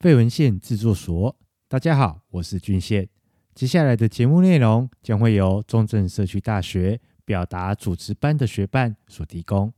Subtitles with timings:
[0.00, 1.36] 废文献制作所。
[1.68, 3.06] 大家好，我是俊宪。
[3.54, 9.70] 接下来的节目内容将会由中正社区大学表达主持班的学伴所提供。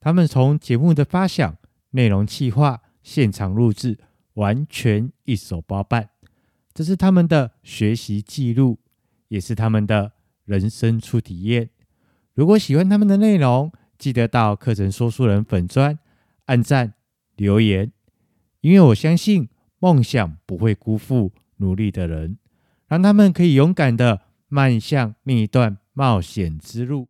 [0.00, 1.56] 他们从节目的发想、
[1.90, 3.96] 内容企划、现场录制，
[4.32, 6.10] 完全一手包办。
[6.74, 8.80] 这是他们的学习记录，
[9.28, 10.14] 也是他们的
[10.46, 11.70] 人生初体验。
[12.34, 15.96] 如果喜欢他们的内容，记得到课程说书人粉专
[16.46, 16.94] 按赞
[17.36, 17.92] 留言，
[18.62, 19.48] 因为我相信
[19.82, 22.36] 梦想不会辜负努力的人，
[22.86, 27.08] 让他们可以勇敢的迈向另一段冒险之路。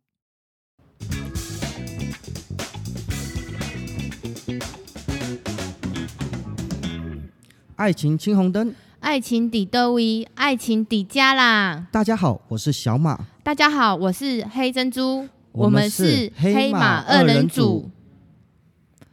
[7.75, 11.87] 爱情青红灯，爱情底兜位，爱情底加啦！
[11.91, 13.27] 大家好，我是小马。
[13.43, 15.27] 大家好，我是黑珍珠。
[15.51, 17.91] 我们是黑马二人组。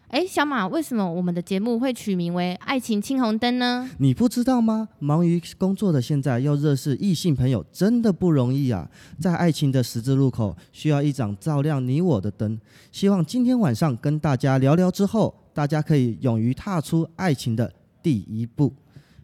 [0.09, 3.91] 哎，小马，为什么我们的节目会取名为《爱情青红灯》呢？
[3.99, 4.89] 你不知道吗？
[4.99, 8.88] 忙于工作的现在，要认识异性朋友真的不容易啊！
[9.21, 12.59] 在爱情的十字路口，需要一盏照亮你我的灯。
[12.91, 17.71] 希望今天晚上跟大家聊聊之后，大家可以勇于踏出爱情的
[18.02, 18.73] 第一步。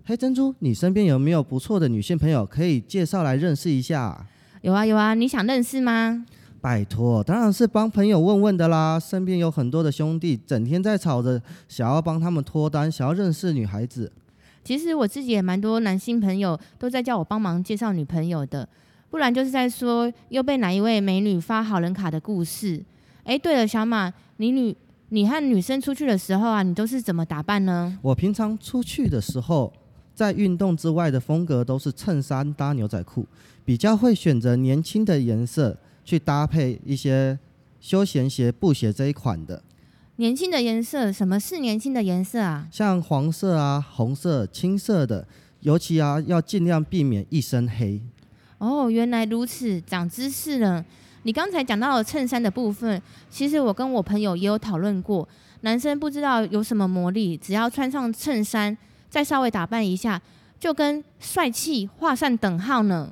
[0.05, 4.27] 黑珍珠，你身边有没有不错的女性朋友可以介绍来认识一下？
[4.61, 6.27] 有啊有啊，你想认识吗？
[6.65, 8.99] 拜托，当然是帮朋友问问的啦。
[8.99, 14.11] 身边有很多的兄弟，整天在吵着想要帮他们脱单，想要认识女孩子。
[14.65, 18.67] 其实我自己也蛮多男性朋友都在叫我帮忙介绍女朋友的，
[19.11, 22.83] 不然就是在说又被哪一位美女发好人卡的故事。
[23.25, 24.75] 哎，对了，小马，你女
[25.11, 27.99] 你和女生出去的时候啊，你都是怎么打扮呢？
[28.01, 29.71] 我平常出去的时候，
[30.15, 33.27] 在运动之外的风格都是衬衫搭牛仔裤，
[33.67, 35.77] 比较会选择年轻的颜色。
[36.05, 37.39] 去搭配一些
[37.81, 39.63] 休闲鞋、布鞋这一款的。
[40.17, 42.69] 年轻的颜色，什么是年轻的颜色啊？
[42.71, 45.27] 像黄色啊、红色、青色的，
[45.61, 48.01] 尤其啊要尽量避免一身黑。
[48.59, 50.85] 哦，原来如此，长知识了。
[51.25, 55.29] 你刚才讲到了衬衫的部分，其实我跟我朋友也有讨论过。
[55.63, 58.77] 男生不知道有什么魔力，只要穿上衬衫，
[59.11, 60.21] 再稍微打扮一下，
[60.61, 63.11] 就跟帅气画上等号呢。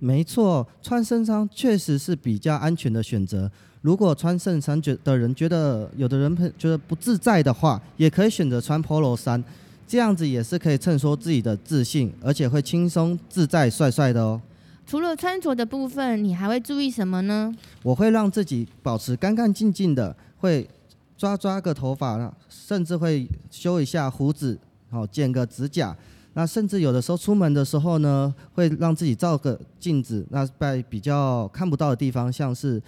[0.00, 3.50] 没错，穿衬衫确实是比较安全的选择。
[3.82, 9.42] 如果穿衬衫觉的人觉得有的人觉得不自在的话，也可以选择穿 Polo 衫，
[9.86, 14.40] 这样子也是可以衬托自己的自信，而且会轻松自在、帅帅的哦。
[14.86, 17.54] 除了穿着的部分，你还会注意什么呢？
[17.82, 20.68] 我会让自己保持干干净净的，会
[21.16, 24.58] 抓抓个头发，甚至会修一下胡子，
[24.90, 25.96] 好剪个指甲。
[26.34, 30.24] 那甚至有的时候出门的时候呢，会让自己照个镜子。
[30.30, 32.80] 那在比较看不到的地方，像是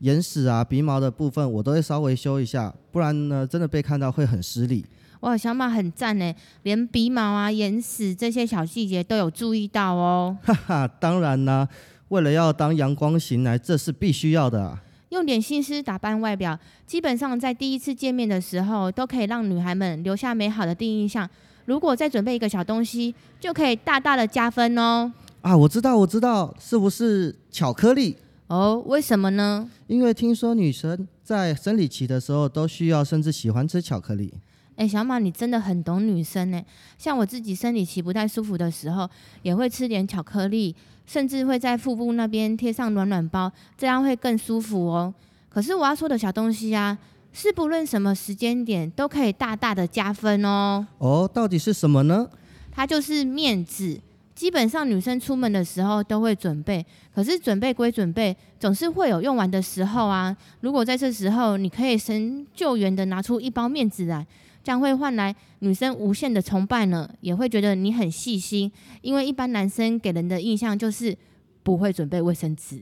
[0.00, 4.84] 眼屎啊、鼻毛的部分，我都会稍微修一下，不然呢，真的被看到会很失礼。
[5.20, 6.32] 哇，小马很赞呢，
[6.62, 10.36] 连鼻毛啊、眼屎这些小细节都有注意到哦。
[10.42, 11.68] 哈哈，当然啦，
[12.08, 14.82] 为了要当阳光型男，这是必须要的啊。
[15.08, 21.28] 用点心思打扮外表，基本上在第一次见面的时候，都可以让女孩们留下美好的第一印象。
[21.68, 25.12] 如果再准备一个小东西，就可以大大的加分哦。
[25.42, 28.16] 啊，我知道，我知道，是不是巧克力？
[28.46, 29.68] 哦，为什么呢？
[29.86, 34.32] 因为听说女生在生理期的时候都需要，甚至喜欢吃巧克力。
[34.76, 36.58] 哎，小马，你真的很懂女生呢。
[36.96, 39.06] 像我自己生理期不太舒服的时候，
[39.42, 40.74] 也会吃点巧克力，
[41.04, 45.12] 甚至会在腹部那边贴上暖暖包，这样会更舒服哦。
[45.50, 46.96] 可是我要说的小东西啊。
[47.32, 50.86] 是不论什么时间点都可以大大的加分哦。
[50.98, 52.28] 哦，到底是什么呢？
[52.70, 54.00] 它就是面子。
[54.34, 60.36] 基本上女生出门的时候都会准备，可是准备归准备，总是会有用完的时候啊。
[60.60, 64.24] 如果在这时候你可以神救援的拿出一包面子来，
[64.62, 68.70] 将会换来女生无限的崇拜呢，也会觉得你很细心。
[69.02, 71.16] 因为一般男生给人的印象就是
[71.64, 72.80] 不会准备卫生纸。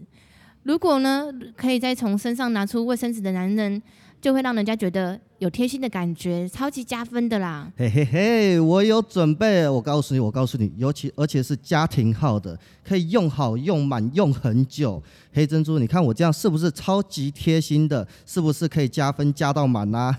[0.65, 3.83] 如果呢，可以再从身上拿出卫生纸的男人。
[4.21, 7.71] 就会让人家觉得有贴心的感觉，超级加分的啦！
[7.77, 15.01] 嘿嘿嘿，我有准备，我告诉你，我告诉你，尤其而且是家庭号的，可以用好用满用很久。
[15.33, 18.09] 黑珍珠，你看我这样是不是超级贴心的？
[18.25, 20.19] 是不是可以加分加到满啊？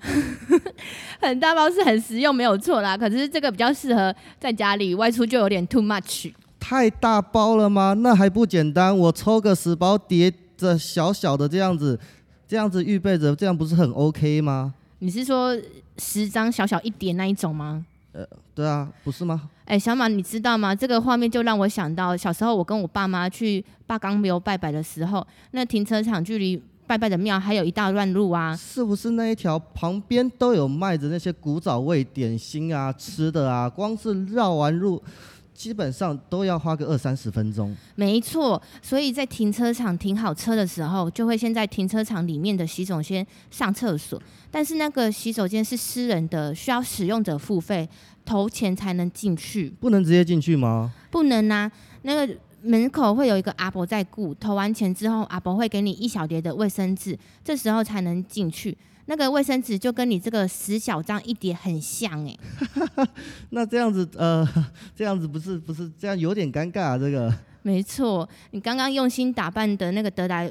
[1.18, 2.96] 很大包是很实用，没有错啦。
[2.96, 6.30] 可是这个比较适合在家里，外出就有点 too much。
[6.60, 7.94] 太大包了吗？
[7.94, 11.98] 那还不简单，我抽个十包叠着小小的这样子。
[12.46, 14.74] 这样子预备着，这样不是很 OK 吗？
[14.98, 15.56] 你是说
[15.98, 17.84] 十张小小一点那一种吗？
[18.12, 18.24] 呃，
[18.54, 19.50] 对啊，不是吗？
[19.64, 20.74] 哎，小马，你知道吗？
[20.74, 28.54] 这个画面就让我想到小时候我跟我爸妈去八刚庙拜拜的时候，那停车场距离拜拜的庙还有一大段路啊。
[28.54, 33.68] 是不是那一条旁边都有卖着那些古早味点心啊、吃的啊？
[33.68, 35.02] 光是绕完路。
[35.54, 37.74] 基本上都要花个二三十分钟。
[37.94, 44.20] 没错，所以在停车场停好车的时候，就会先在停车场里面的洗手间上厕所。
[44.50, 47.88] 但是那个洗手间是私人的，需要使用者付费
[48.24, 49.70] 投钱才能进去。
[49.80, 50.92] 不能直接进去吗？
[51.10, 51.70] 不能啊，
[52.02, 58.76] 那个门口会有一个阿伯在顾，投完钱之后，阿伯会给你一小叠的卫生纸，这时候才能进去。
[59.06, 62.34] 那个卫生纸就跟你这个十小张一叠很像哎，
[63.50, 64.48] 那这样子呃，
[64.96, 67.30] 这样子不是不是这样有点尴尬啊，这个。
[67.60, 70.50] 没错，你刚刚用心打扮的那个得来，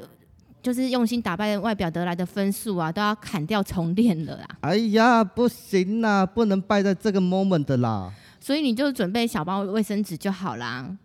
[0.62, 4.46] 就是用心打扮外表得来的分数啊，都要砍掉重练了啦。
[4.60, 8.12] 哎呀，不行啦，不能败在这个 moment 的啦。
[8.38, 10.96] 所以你就准备小包卫生纸就好啦。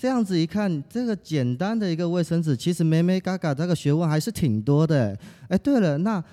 [0.00, 5.14] 这样子一看，这个简单的一个卫生纸，其实梅梅嘎嘎这个学问还是挺多的。
[5.48, 6.24] 哎，对了，那。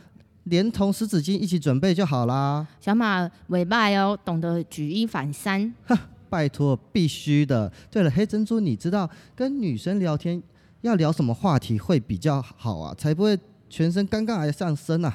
[0.45, 2.65] 连同湿纸巾一起准备就好啦。
[2.79, 5.73] 小马尾巴哦，懂得举一反三。
[5.85, 7.69] 哈， 拜托，必须的。
[7.91, 10.41] 对了，黑珍珠，你知道跟女生聊天
[10.79, 12.95] 要聊什么话题会比较好啊？
[12.97, 13.37] 才不会
[13.69, 15.13] 全身尴尬而上身啊？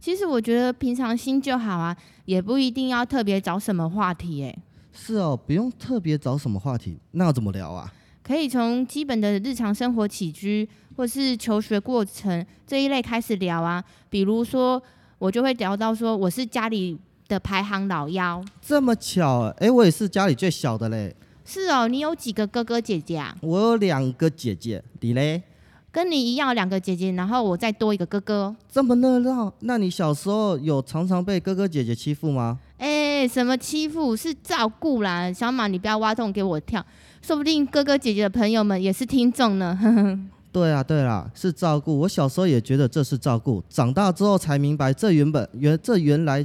[0.00, 4.58] 其实我觉得平常心就好啊，也不一定要特别找什么话题诶。
[4.92, 7.92] 是哦，不用特别找什么话题，那要怎么聊啊？
[8.22, 13.82] 可以从基本的日常生活起居，或是求学过程这一类开始聊啊。
[14.08, 14.80] 比如说，
[15.18, 16.96] 我就会聊到说，我是家里
[17.26, 18.44] 的排行老幺。
[18.60, 21.14] 这么巧，哎，我也是家里最小的嘞。
[21.44, 23.36] 是哦，你有几个哥哥姐姐啊？
[23.40, 25.42] 我有两个姐姐，你嘞？
[25.90, 28.54] 跟你一样，两个姐姐，然后我再多一个哥哥。
[28.70, 32.58] 这么热闹，那你小时候有常常被哥哥姐姐欺负吗？
[32.78, 32.91] 哎，
[33.26, 34.16] 什么欺负？
[34.16, 35.32] 是照顾啦。
[35.32, 36.84] 小马，你不要挖洞给我跳。
[37.20, 39.78] 说不定哥哥姐姐的朋友们也是听众呢。
[40.52, 42.00] 对啊，对啦，是照顾。
[42.00, 46.44] 我小时候也觉得这是照顾，长大之后才明白，这原本原这原来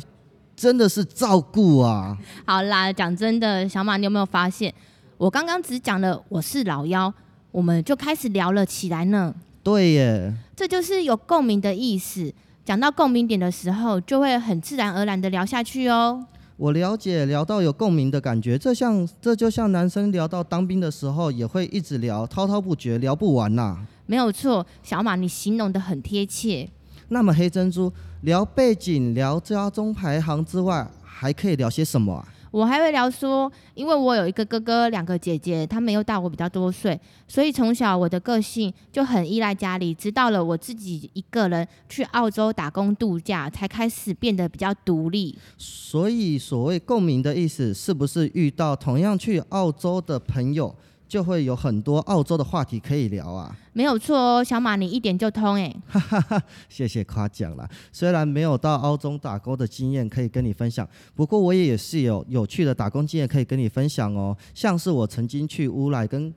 [0.55, 2.17] 真的是照顾啊。
[2.45, 4.73] 好啦，讲真的，小马，你有没有发现，
[5.17, 7.13] 我刚刚只讲了我是老幺，
[7.51, 9.35] 我们就开始聊了起来呢？
[9.61, 12.33] 对耶，这就是有共鸣的意思。
[12.63, 16.25] 讲到共鸣点的时候，就会很自然而然的聊下去哦。
[16.57, 23.87] 我了解，聊到有共鸣的感觉，这像这就像男生聊到当兵的时候，也会一直聊，滔滔不绝，聊不完呐、啊。
[24.07, 26.67] 没有错，小马，你形容的很贴切。
[27.09, 32.27] 那么黑珍珠聊背景、聊家中排行之外，还可以聊些什么啊？
[32.57, 39.93] 我还会聊说，因为我有一个哥哥，两个姐姐，他们又大我比较多岁，所以从小我的个性就很依赖家里。
[39.93, 45.37] 直到了我自己一个人去澳洲打工度假，才开始变得比较独立。
[45.55, 50.75] 所以，所谓共鸣的意思，是不是遇到同样去澳洲的朋友？
[51.07, 57.67] 就会有很多澳洲的话题可以聊啊，没有错哦，小马你一点就通哎，哈哈哈，谢谢夸奖了。
[57.93, 64.35] 虽然没有到澳洲打工的经验可以跟你分享，不过我也是有有趣的打工经验可以跟你分享哦。
[64.53, 66.33] 像是我曾经去乌来跟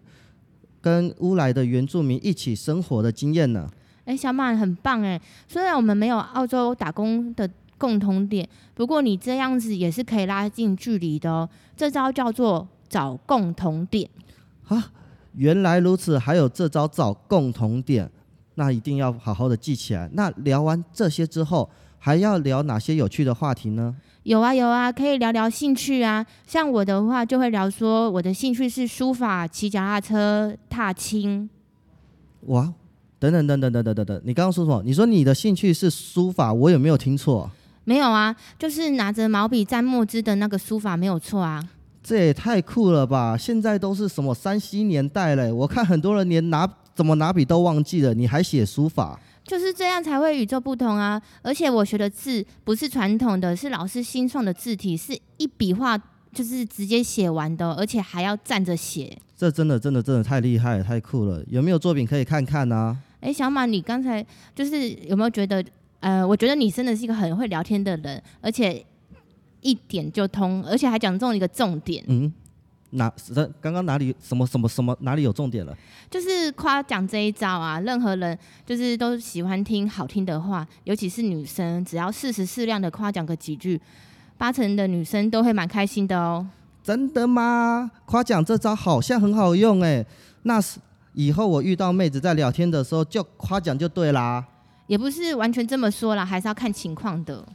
[0.81, 3.69] 跟乌来的原住民一起生活的经验呢。
[4.05, 11.49] 哎，小马很棒哎，虽然我们没有澳洲打工的共同点，不过你这样子也是可以拉近距离的哦。
[11.77, 14.09] 这招叫做找共同点。
[14.71, 14.91] 啊，
[15.35, 18.11] 原来如此，还有这招找共同点，
[18.55, 20.09] 那一定要好好的记起来。
[20.15, 21.69] 那聊完这些之后，
[21.99, 23.95] 还要聊哪些有趣的话题呢？
[24.23, 26.25] 有啊有啊，可以聊聊兴趣啊。
[26.47, 31.51] 像我的话，就会聊说我的兴趣是书法、骑脚踏车、踏青。
[32.43, 32.73] 哇，
[33.19, 34.83] 等等等等等等等等，你刚刚说什么？
[34.85, 37.51] 你说你的兴趣是书法，我有没有听错？
[37.85, 41.67] 没有啊，就是拿着毛笔蘸墨汁的那个书法，没有错啊。
[42.11, 43.37] 这也太酷了吧！
[43.37, 49.17] 现在都是什么 3C 年代嘞，我看很多人连拿怎么拿笔都忘记了，你还写书法？
[49.45, 51.23] 就是这样才会与众不同啊！
[51.41, 55.97] 而且我学的字不是传统的，是老师新创的字体，是一笔画
[56.35, 59.17] 就是直接写完的，而且还要站着写。
[59.37, 61.41] 这真的真的真的太厉害了，太酷了！
[61.47, 62.97] 有没有作品可以看看呢、啊？
[63.21, 65.65] 哎，小马，你刚才就是有没有觉得？
[66.01, 68.85] 呃，我觉得你真的是一个很会聊天的人，而且。
[69.61, 72.05] 一点就通，而且还讲中一个重点。
[72.09, 72.33] 嗯，
[72.91, 73.13] 哪？
[73.61, 75.77] 刚刚哪里什么什么什么哪里有重点了？
[76.11, 78.37] 就是夸奖这一招啊，任何人
[78.67, 83.81] 就是都喜欢听好听的话，尤其是女生，只要适时适量的夸奖个几句，
[84.37, 86.47] 八成的女生都会蛮开心的哦。
[86.83, 87.91] 真的吗？
[88.07, 90.05] 夸奖这招好像很好用哎，
[90.43, 90.81] 那是
[91.13, 94.45] 以后我遇到妹子在聊天的时候就夸奖就对啦。
[94.87, 97.47] 也不是完全这么说啦，还是要看情况的。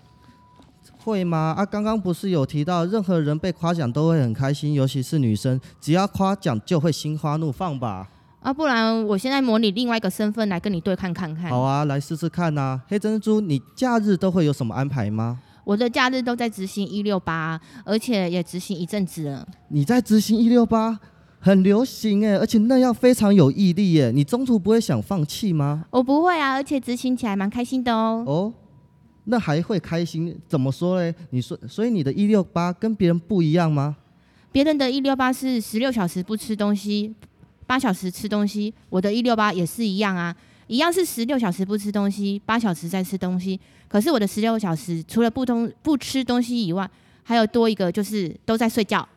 [1.05, 1.53] 会吗？
[1.55, 8.09] 啊，刚刚不是有提到，任何人被夸奖都会很开心，尤其是女生，只要夸奖就会心花怒放吧？
[8.39, 11.51] 啊，不然我现在模拟另外一个身份来跟你对看看看。
[11.51, 12.81] 好啊，来试试看呐。
[12.87, 15.39] 黑珍珠，你假日都会有什么安排吗？
[15.63, 19.47] 我的假日都在执行一六八，而且也执行一阵子了。
[19.69, 20.99] 你在执行一六八，
[21.39, 24.11] 很流行哎，而且那样非常有毅力耶。
[24.11, 25.85] 你中途不会想放弃吗？
[25.89, 28.23] 我不会啊，而且执行起来蛮开心的哦。
[28.27, 28.53] 哦，
[29.25, 30.35] 那还会开心？
[30.47, 31.13] 怎么说嘞？
[31.29, 33.95] 你说，所以你的一六八跟别人不一样吗？
[34.51, 37.13] 别人的一六八是十六小时不吃东西。
[37.67, 40.35] 八小时吃东西，我的一六八也是一样啊，
[40.67, 43.59] 一样是十六小时不吃东西，八小时在吃东西。
[43.87, 46.87] 可是我的十六小时除了不通不吃东西以外，
[47.23, 49.07] 还有多一个就是都在睡觉。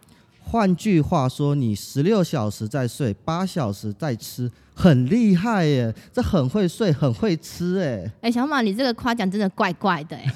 [0.51, 5.95] 换句话说，你十六小时在睡，八小时在吃，很厉害耶！
[6.11, 8.11] 这很会睡，很会吃哎。
[8.23, 10.35] 哎、欸，小马，你这个夸奖真的怪怪的哎。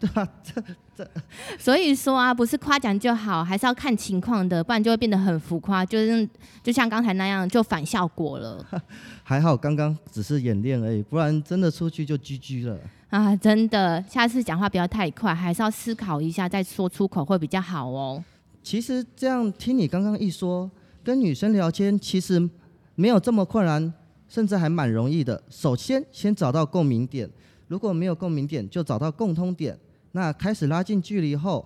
[0.00, 0.60] 对啊，这
[0.96, 1.08] 这，
[1.56, 6.28] 所以说啊，不是夸奖就好，还是要看情况的，不然就会变得很浮夸，就是
[6.64, 8.66] 就像刚才那样，就反效果了。
[9.22, 12.76] 还好刚刚只是演练而已，不然真的出去就 GG 了。
[13.10, 18.24] 啊，真的，下次讲话不要太快，还是要思考一下再说出口会比较好哦。
[18.66, 20.68] 其实这样听你刚刚一说，
[21.04, 22.50] 跟女生聊天其实
[22.96, 23.94] 没有这么困难，
[24.28, 25.40] 甚至还蛮容易的。
[25.48, 27.30] 首先，先找到共鸣点，
[27.68, 29.78] 如果没有共鸣点，就找到共通点。
[30.10, 31.64] 那开始拉近距离后，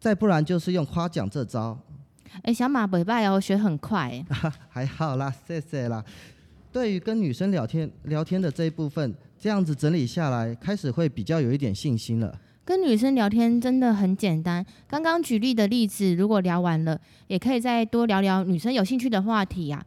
[0.00, 1.78] 再不然就是用夸奖这招。
[2.42, 4.20] 哎，小马尾巴哦，学很快。
[4.68, 6.04] 还好啦，谢谢啦。
[6.72, 12.36] 对于跟女生聊天聊天的这一部分，这样子整理下来，开始会比较有一点信心了。
[12.70, 14.64] 跟女生聊天真的很简单。
[14.86, 16.96] 刚刚举例的例子，如果聊完了，
[17.26, 19.84] 也可以再多聊聊女生有兴趣的话题呀，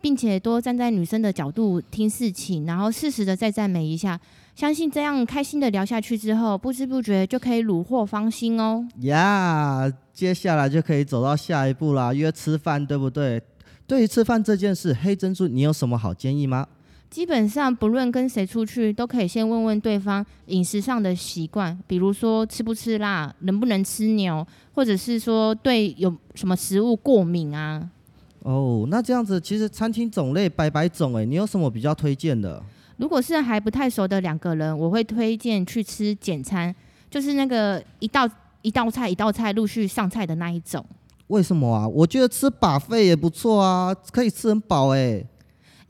[0.00, 4.16] 并且多站在女生的角度听事情，然后适时的再赞美一下。
[4.54, 8.86] 相信这样开心的聊下去之后，不知不觉就可以虏获芳心哦。
[8.98, 13.42] 呀接下来就可以走到下一步啦，约吃饭，对不对？
[13.88, 16.64] 对于吃饭这件事，黑珍珠，你有什么好建议吗？
[17.10, 27.90] 基本上不论跟谁出去，都可以先问问对方饮食上的习惯，比如说吃不吃辣，能不能吃牛，或者是说对有什么食物过敏啊。
[28.42, 32.62] 哦，那这样子其实餐厅种类百百种诶，你有什么比较推荐的？
[32.96, 36.72] 如果是还不太熟的两个人，我会推荐去吃简餐，
[37.10, 38.28] 就是那个一道
[38.62, 40.84] 一道菜一道菜陆续上菜的那一种。
[41.26, 41.88] 为什么啊？
[41.88, 45.24] 我觉得吃 buffet 也不错啊，可以吃很饱哎。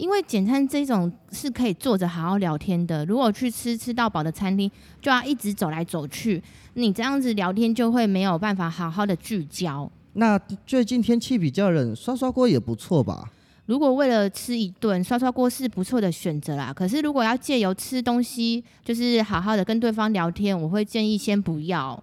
[0.01, 4.71] 因为简餐这种是可以坐着好好聊天的，如果去吃吃到饱的餐厅，
[5.03, 6.43] 就要一直走来走去，
[6.73, 9.91] 你这样子聊天就会没有办法好好的聚焦。
[10.15, 13.31] 那最近天气比较冷，刷刷锅也不错吧？
[13.67, 16.73] 如果为了吃一顿，刷刷锅是不错的选择啦。
[16.73, 22.03] 可是如果要借由吃东西，就是好好的跟对方聊天，我会建议先不要。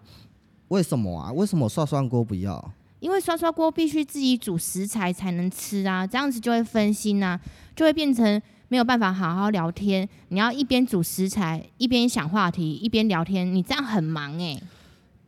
[0.67, 1.31] 为什么啊？
[1.31, 2.71] 为什么刷刷锅不要？
[3.07, 7.39] 因为刷刷锅必须自己煮食材才能吃啊，这样子就会分心啊，
[7.73, 10.07] 就会变成没有办法好好聊天。
[10.27, 14.63] 你要一边煮食材，一边想话题，一边聊天，你这样很忙哎、欸。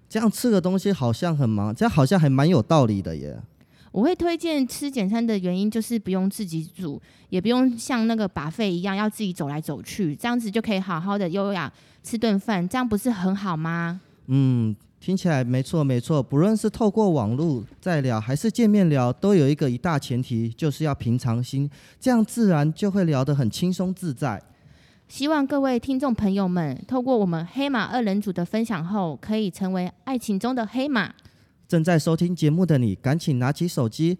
[0.09, 3.39] 这样吃的东西好像很忙，这样好像还蛮有道理的耶。
[3.93, 11.71] 我会推荐吃简餐的原因就是不用自己煮，也不用像那个 buffet 一样要自己走来走去，这样子就可以好好的优雅
[12.03, 14.01] 吃顿饭，这样不是很好吗？
[14.27, 16.21] 嗯，听起来没错没错。
[16.21, 24.41] 不论是透过网络在聊，还是见面聊，都有一个一大前提，就是要平常心，这样自然就会聊得很轻松自在。
[25.07, 31.13] 希望各位听众朋友们，透过我们黑马二人组的分享后，可以成为爱情中的黑马。
[31.67, 34.17] 正在收听节目的你，赶紧拿起手机，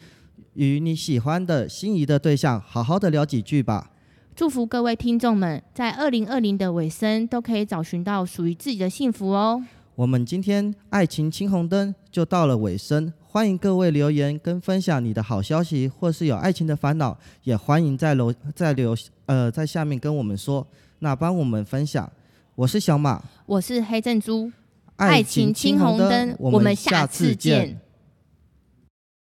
[0.54, 3.92] 与你喜欢的心仪的对象好好的聊几句吧。
[4.36, 9.62] 祝福各位听众们，在二零二零的尾声都可以找寻到属于自己的幸福哦。
[10.00, 20.66] 我们今天爱情青红灯就到了尾声，欢迎各位留言跟分享你的好消息，或是有爱情的烦恼，也欢迎在楼在留呃在下面跟我们说，
[21.00, 22.10] 那帮我们分享。
[22.56, 24.50] 我是小马，我是黑珍珠。
[24.96, 27.78] 爱情青红灯，我们下次见。